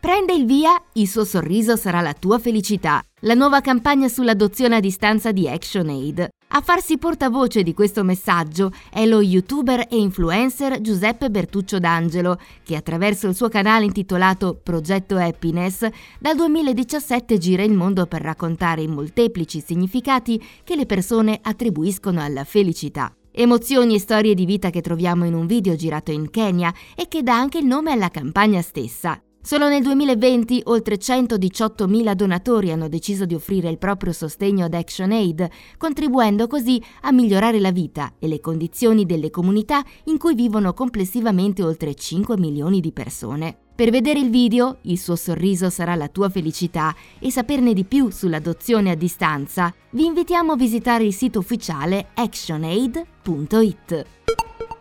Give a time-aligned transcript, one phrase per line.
[0.00, 3.02] Prende il via, il suo sorriso sarà la tua felicità.
[3.20, 6.26] La nuova campagna sull'adozione a distanza di ActionAid.
[6.52, 12.76] A farsi portavoce di questo messaggio è lo youtuber e influencer Giuseppe Bertuccio D'Angelo, che
[12.76, 15.86] attraverso il suo canale intitolato Progetto Happiness
[16.18, 22.44] dal 2017 gira il mondo per raccontare i molteplici significati che le persone attribuiscono alla
[22.44, 23.14] felicità.
[23.30, 27.22] Emozioni e storie di vita che troviamo in un video girato in Kenya e che
[27.22, 29.20] dà anche il nome alla campagna stessa.
[29.42, 35.48] Solo nel 2020 oltre 118.000 donatori hanno deciso di offrire il proprio sostegno ad ActionAid,
[35.78, 41.62] contribuendo così a migliorare la vita e le condizioni delle comunità in cui vivono complessivamente
[41.62, 43.56] oltre 5 milioni di persone.
[43.74, 48.10] Per vedere il video, il suo sorriso sarà la tua felicità e saperne di più
[48.10, 54.04] sull'adozione a distanza, vi invitiamo a visitare il sito ufficiale actionaid.it.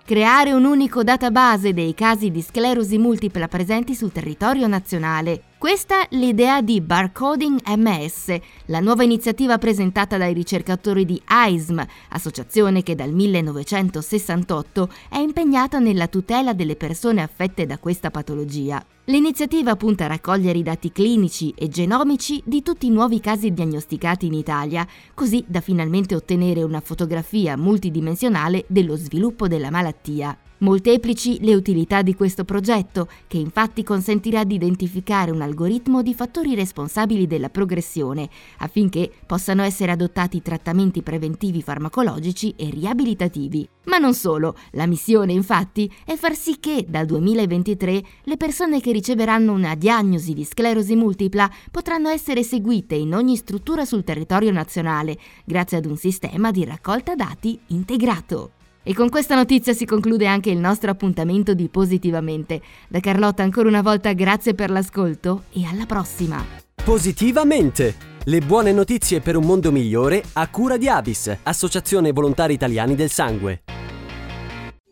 [0.09, 5.48] Creare un unico database dei casi di sclerosi multipla presenti sul territorio nazionale.
[5.59, 12.95] Questa l'idea di Barcoding MS, la nuova iniziativa presentata dai ricercatori di AISM, associazione che
[12.95, 18.81] dal 1968 è impegnata nella tutela delle persone affette da questa patologia.
[19.07, 24.27] L'iniziativa punta a raccogliere i dati clinici e genomici di tutti i nuovi casi diagnosticati
[24.27, 30.37] in Italia, così da finalmente ottenere una fotografia multidimensionale dello sviluppo della malattia.
[30.61, 36.53] Molteplici le utilità di questo progetto, che infatti consentirà di identificare un algoritmo di fattori
[36.53, 43.69] responsabili della progressione, affinché possano essere adottati trattamenti preventivi farmacologici e riabilitativi.
[43.85, 48.91] Ma non solo, la missione infatti è far sì che dal 2023 le persone che
[48.91, 55.17] riceveranno una diagnosi di sclerosi multipla potranno essere seguite in ogni struttura sul territorio nazionale,
[55.45, 58.51] grazie ad un sistema di raccolta dati integrato.
[58.89, 62.59] E con questa notizia si conclude anche il nostro appuntamento di Positivamente.
[62.87, 66.43] Da Carlotta ancora una volta grazie per l'ascolto e alla prossima.
[66.83, 67.95] Positivamente!
[68.23, 73.11] Le buone notizie per un mondo migliore a cura di Avis, Associazione Volontari Italiani del
[73.11, 73.61] Sangue.